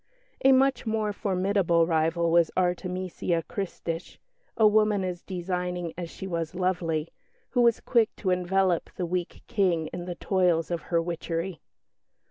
[0.43, 4.17] A much more formidable rival was Artemesia Christich,
[4.57, 7.09] a woman as designing as she was lovely,
[7.51, 11.61] who was quick to envelop the weak King in the toils of her witchery.